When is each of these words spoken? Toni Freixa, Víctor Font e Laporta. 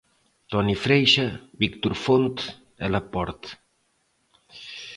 Toni 0.53 0.75
Freixa, 0.85 1.25
Víctor 1.61 1.93
Font 2.03 2.37
e 2.85 2.87
Laporta. 2.93 3.51